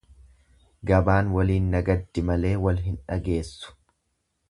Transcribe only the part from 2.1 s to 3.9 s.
malee wal hin dhageessu.